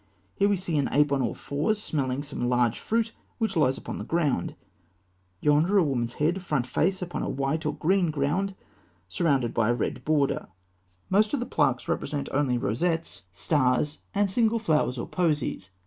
[0.33, 3.99] Here we see an ape on all fours, smelling some large fruit which lies upon
[3.99, 4.55] the ground;
[5.41, 8.55] yonder, a woman's head, front face, upon a white or green ground
[9.07, 10.47] surrounded by a red border.
[11.11, 15.69] Most of the plaques represent only rosettes, stars, and single flowers or posies.